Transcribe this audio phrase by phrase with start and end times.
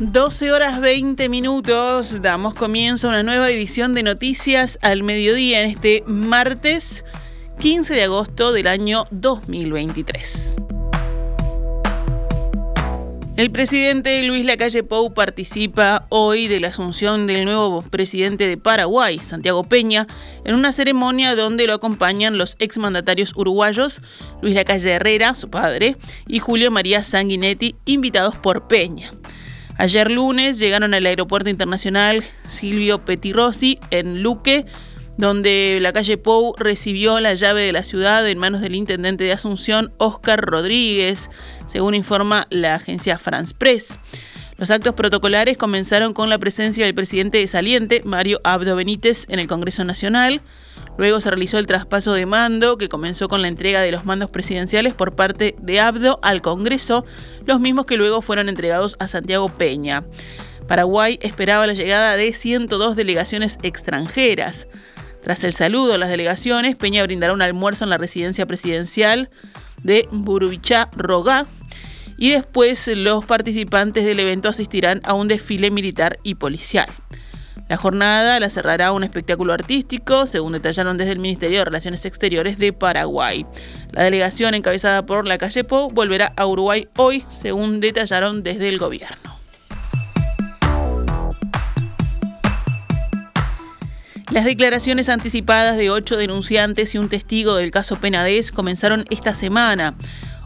[0.00, 5.70] 12 horas 20 minutos, damos comienzo a una nueva edición de Noticias al Mediodía en
[5.70, 7.04] este martes
[7.58, 10.56] 15 de agosto del año 2023.
[13.36, 19.18] El presidente Luis Lacalle Pou participa hoy de la asunción del nuevo presidente de Paraguay,
[19.18, 20.06] Santiago Peña,
[20.46, 24.00] en una ceremonia donde lo acompañan los exmandatarios uruguayos
[24.40, 29.12] Luis Lacalle Herrera, su padre, y Julio María Sanguinetti, invitados por Peña.
[29.80, 34.66] Ayer lunes llegaron al aeropuerto internacional Silvio Petirossi en Luque,
[35.16, 39.32] donde la calle Pou recibió la llave de la ciudad en manos del intendente de
[39.32, 41.30] Asunción, Óscar Rodríguez,
[41.66, 43.98] según informa la agencia France Press.
[44.58, 49.38] Los actos protocolares comenzaron con la presencia del presidente de saliente, Mario Abdo Benítez, en
[49.38, 50.42] el Congreso Nacional,
[51.00, 54.28] Luego se realizó el traspaso de mando, que comenzó con la entrega de los mandos
[54.30, 57.06] presidenciales por parte de Abdo al Congreso,
[57.46, 60.04] los mismos que luego fueron entregados a Santiago Peña.
[60.68, 64.68] Paraguay esperaba la llegada de 102 delegaciones extranjeras.
[65.22, 69.30] Tras el saludo a las delegaciones, Peña brindará un almuerzo en la residencia presidencial
[69.82, 71.46] de Burubichá Rogá
[72.18, 76.90] y después los participantes del evento asistirán a un desfile militar y policial.
[77.70, 82.58] La jornada la cerrará un espectáculo artístico, según detallaron desde el Ministerio de Relaciones Exteriores
[82.58, 83.46] de Paraguay.
[83.92, 88.78] La delegación encabezada por la calle Pou volverá a Uruguay hoy, según detallaron desde el
[88.78, 89.38] gobierno.
[94.32, 99.94] Las declaraciones anticipadas de ocho denunciantes y un testigo del caso Penades comenzaron esta semana.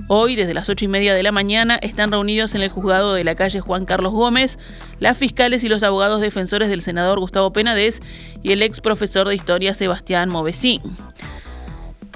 [0.06, 3.24] Hoy, desde las ocho y media de la mañana, están reunidos en el juzgado de
[3.24, 4.58] la calle Juan Carlos Gómez
[4.98, 8.00] las fiscales y los abogados defensores del senador Gustavo Penades
[8.42, 10.82] y el ex profesor de historia Sebastián Movesín.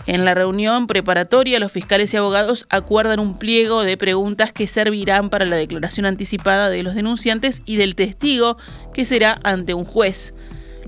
[0.06, 5.30] En la reunión preparatoria, los fiscales y abogados acuerdan un pliego de preguntas que servirán
[5.30, 8.58] para la declaración anticipada de los denunciantes y del testigo
[8.92, 10.34] que será ante un juez.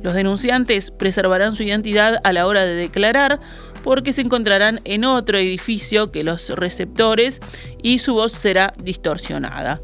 [0.02, 3.40] Los denunciantes preservarán su identidad a la hora de declarar,
[3.82, 7.40] porque se encontrarán en otro edificio que los receptores
[7.82, 9.80] y su voz será distorsionada.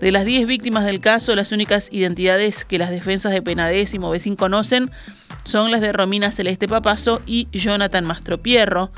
[0.00, 3.98] De las 10 víctimas del caso, las únicas identidades que las defensas de Penades y
[3.98, 4.90] Movesín conocen
[5.44, 8.90] son las de Romina Celeste Papazo y Jonathan Mastropierro,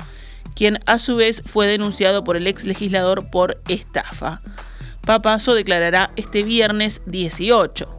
[0.55, 4.41] quien a su vez fue denunciado por el ex legislador por estafa.
[5.05, 7.97] Papazo declarará este viernes 18.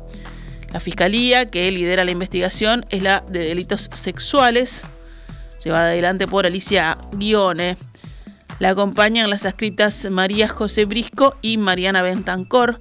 [0.73, 4.85] La fiscalía que lidera la investigación es la de delitos sexuales,
[5.65, 7.77] llevada adelante por Alicia Guione.
[8.59, 12.81] La acompañan las escritas María José Brisco y Mariana Bentancor.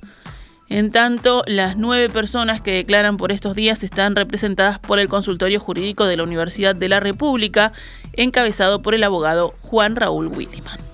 [0.69, 5.59] En tanto, las nueve personas que declaran por estos días están representadas por el consultorio
[5.59, 7.71] jurídico de la Universidad de la República,
[8.13, 10.86] encabezado por el abogado Juan Raúl Williman.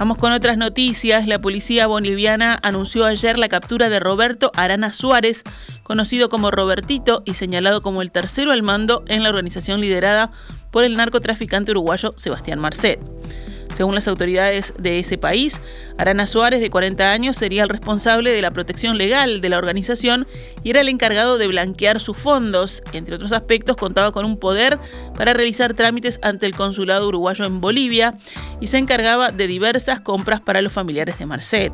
[0.00, 1.26] Vamos con otras noticias.
[1.26, 5.42] La policía boliviana anunció ayer la captura de Roberto Arana Suárez,
[5.82, 10.32] conocido como Robertito y señalado como el tercero al mando en la organización liderada
[10.70, 12.98] por el narcotraficante uruguayo Sebastián Marcet.
[13.80, 15.62] Según las autoridades de ese país,
[15.96, 20.26] Arana Suárez, de 40 años, sería el responsable de la protección legal de la organización
[20.62, 22.82] y era el encargado de blanquear sus fondos.
[22.92, 24.78] Entre otros aspectos, contaba con un poder
[25.16, 28.12] para realizar trámites ante el consulado uruguayo en Bolivia
[28.60, 31.72] y se encargaba de diversas compras para los familiares de Marcet.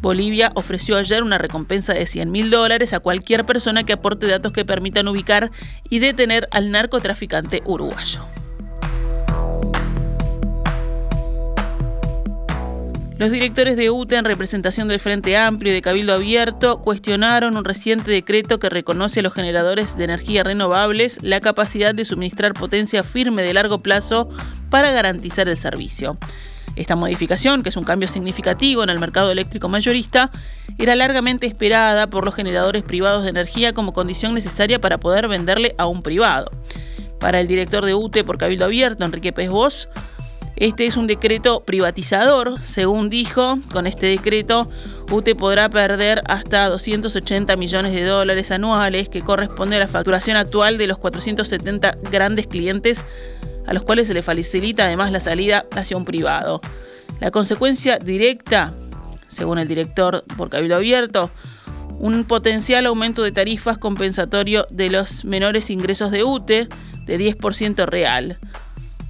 [0.00, 4.52] Bolivia ofreció ayer una recompensa de 100 mil dólares a cualquier persona que aporte datos
[4.52, 5.50] que permitan ubicar
[5.90, 8.26] y detener al narcotraficante uruguayo.
[13.16, 17.64] Los directores de UTE en representación del Frente Amplio y de Cabildo Abierto cuestionaron un
[17.64, 23.04] reciente decreto que reconoce a los generadores de energía renovables la capacidad de suministrar potencia
[23.04, 24.28] firme de largo plazo
[24.68, 26.18] para garantizar el servicio.
[26.74, 30.32] Esta modificación, que es un cambio significativo en el mercado eléctrico mayorista,
[30.76, 35.76] era largamente esperada por los generadores privados de energía como condición necesaria para poder venderle
[35.78, 36.50] a un privado.
[37.20, 39.86] Para el director de UTE por Cabildo Abierto, Enrique Pez Bosch,
[40.56, 43.58] este es un decreto privatizador, según dijo.
[43.72, 44.68] Con este decreto,
[45.10, 50.78] UTE podrá perder hasta 280 millones de dólares anuales, que corresponde a la facturación actual
[50.78, 53.04] de los 470 grandes clientes
[53.66, 56.60] a los cuales se le facilita además la salida hacia un privado.
[57.20, 58.74] La consecuencia directa,
[59.28, 61.30] según el director por Cabildo Abierto,
[61.98, 66.68] un potencial aumento de tarifas compensatorio de los menores ingresos de UTE
[67.06, 68.38] de 10% real.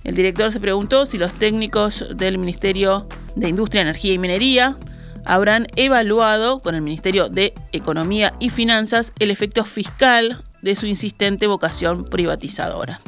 [0.04, 4.76] El director se preguntó si los técnicos del Ministerio de Industria, Energía y Minería
[5.24, 11.46] habrán evaluado con el Ministerio de Economía y Finanzas el efecto fiscal de su insistente
[11.46, 13.00] vocación privatizadora.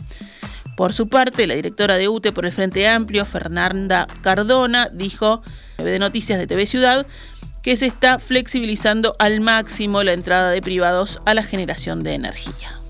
[0.76, 5.42] Por su parte, la directora de UTE por el Frente Amplio, Fernanda Cardona, dijo
[5.78, 7.06] de Noticias de TV Ciudad
[7.62, 12.80] que se está flexibilizando al máximo la entrada de privados a la generación de energía.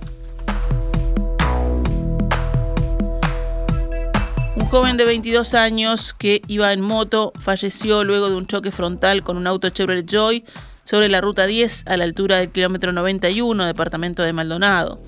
[4.66, 9.22] Un joven de 22 años que iba en moto falleció luego de un choque frontal
[9.22, 10.44] con un auto Chevrolet Joy
[10.82, 15.00] sobre la ruta 10 a la altura del kilómetro 91, departamento de Maldonado.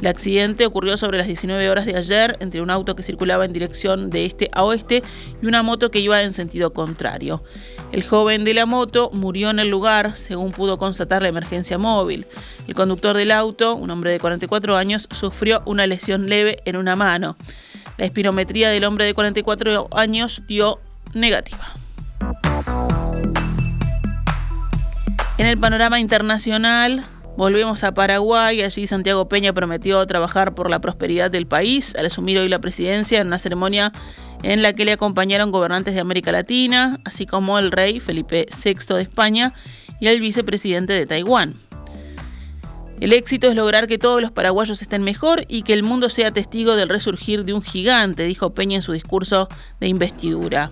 [0.00, 3.52] El accidente ocurrió sobre las 19 horas de ayer entre un auto que circulaba en
[3.52, 5.04] dirección de este a oeste
[5.40, 7.44] y una moto que iba en sentido contrario.
[7.92, 12.26] El joven de la moto murió en el lugar, según pudo constatar la emergencia móvil.
[12.66, 16.96] El conductor del auto, un hombre de 44 años, sufrió una lesión leve en una
[16.96, 17.36] mano.
[17.96, 20.80] La espirometría del hombre de 44 años dio
[21.14, 21.74] negativa.
[25.38, 27.04] En el panorama internacional,
[27.36, 32.38] Volvemos a Paraguay, allí Santiago Peña prometió trabajar por la prosperidad del país al asumir
[32.38, 33.92] hoy la presidencia en una ceremonia
[34.42, 38.94] en la que le acompañaron gobernantes de América Latina, así como el rey Felipe VI
[38.94, 39.52] de España
[40.00, 41.65] y el vicepresidente de Taiwán.
[43.00, 46.30] El éxito es lograr que todos los paraguayos estén mejor y que el mundo sea
[46.30, 49.48] testigo del resurgir de un gigante, dijo Peña en su discurso
[49.80, 50.70] de investidura.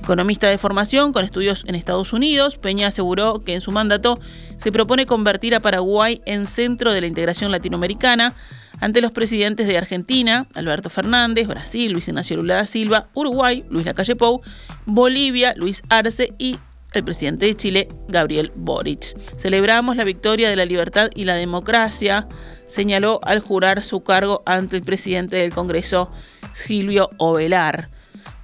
[0.00, 4.20] Economista de formación con estudios en Estados Unidos, Peña aseguró que en su mandato
[4.58, 8.34] se propone convertir a Paraguay en centro de la integración latinoamericana
[8.80, 13.86] ante los presidentes de Argentina, Alberto Fernández, Brasil, Luis Ignacio Lula da Silva, Uruguay, Luis
[13.86, 14.42] Lacalle Pou,
[14.84, 16.58] Bolivia, Luis Arce y
[16.96, 19.16] el presidente de Chile, Gabriel Boric.
[19.38, 22.26] Celebramos la victoria de la libertad y la democracia,
[22.66, 26.10] señaló al jurar su cargo ante el presidente del Congreso,
[26.52, 27.90] Silvio Ovelar.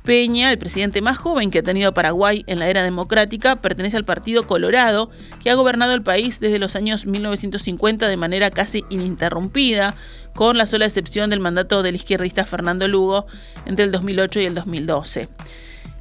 [0.05, 4.05] Peña, el presidente más joven que ha tenido Paraguay en la era democrática, pertenece al
[4.05, 5.11] Partido Colorado,
[5.41, 9.95] que ha gobernado el país desde los años 1950 de manera casi ininterrumpida,
[10.35, 13.27] con la sola excepción del mandato del izquierdista Fernando Lugo
[13.65, 15.29] entre el 2008 y el 2012.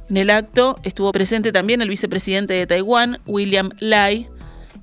[0.08, 4.28] En el acto estuvo presente también el vicepresidente de Taiwán, William Lai.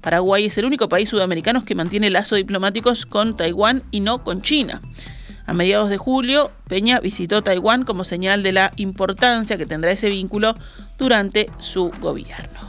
[0.01, 4.41] Paraguay es el único país sudamericano que mantiene lazos diplomáticos con Taiwán y no con
[4.41, 4.81] China.
[5.45, 10.09] A mediados de julio, Peña visitó Taiwán como señal de la importancia que tendrá ese
[10.09, 10.53] vínculo
[10.97, 12.68] durante su gobierno.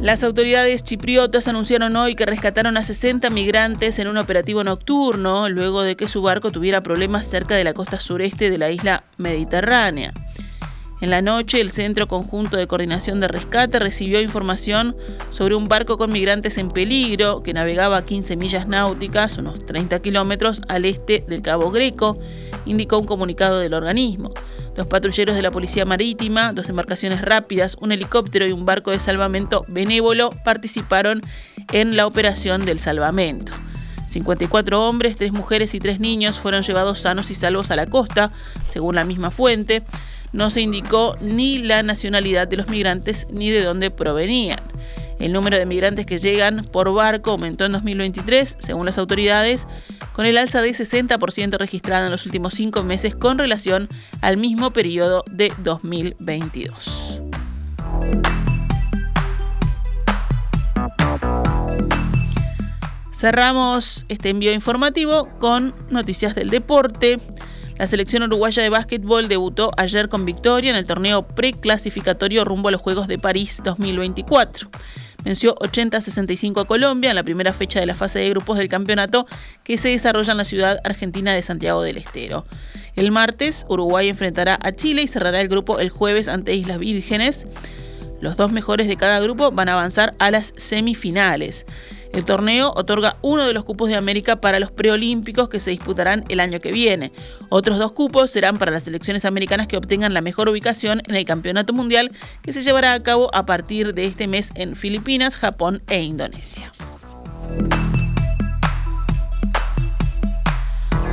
[0.00, 5.82] Las autoridades chipriotas anunciaron hoy que rescataron a 60 migrantes en un operativo nocturno luego
[5.82, 10.14] de que su barco tuviera problemas cerca de la costa sureste de la isla mediterránea.
[11.02, 14.96] En la noche, el Centro Conjunto de Coordinación de Rescate recibió información
[15.32, 20.00] sobre un barco con migrantes en peligro que navegaba a 15 millas náuticas, unos 30
[20.00, 22.18] kilómetros al este del Cabo Greco,
[22.66, 24.30] indicó un comunicado del organismo.
[24.74, 29.00] Dos patrulleros de la Policía Marítima, dos embarcaciones rápidas, un helicóptero y un barco de
[29.00, 31.20] salvamento benévolo participaron
[31.72, 33.52] en la operación del salvamento.
[34.08, 38.32] 54 hombres, 3 mujeres y 3 niños fueron llevados sanos y salvos a la costa,
[38.68, 39.82] según la misma fuente.
[40.32, 44.60] No se indicó ni la nacionalidad de los migrantes ni de dónde provenían.
[45.20, 49.66] El número de migrantes que llegan por barco aumentó en 2023, según las autoridades,
[50.14, 53.88] con el alza de 60% registrada en los últimos cinco meses con relación
[54.22, 57.20] al mismo periodo de 2022.
[63.12, 67.20] Cerramos este envío informativo con noticias del deporte.
[67.76, 72.72] La selección uruguaya de básquetbol debutó ayer con victoria en el torneo preclasificatorio rumbo a
[72.72, 74.70] los Juegos de París 2024.
[75.24, 79.26] Venció 80-65 a Colombia en la primera fecha de la fase de grupos del campeonato
[79.64, 82.46] que se desarrolla en la ciudad argentina de Santiago del Estero.
[82.96, 87.46] El martes, Uruguay enfrentará a Chile y cerrará el grupo el jueves ante Islas Vírgenes.
[88.20, 91.66] Los dos mejores de cada grupo van a avanzar a las semifinales.
[92.12, 96.24] El torneo otorga uno de los cupos de América para los preolímpicos que se disputarán
[96.28, 97.12] el año que viene.
[97.50, 101.24] Otros dos cupos serán para las selecciones americanas que obtengan la mejor ubicación en el
[101.24, 102.10] Campeonato Mundial
[102.42, 106.72] que se llevará a cabo a partir de este mes en Filipinas, Japón e Indonesia.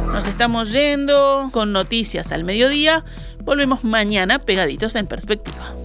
[0.07, 3.05] Nos estamos yendo con noticias al mediodía.
[3.43, 5.75] Volvemos mañana pegaditos en perspectiva.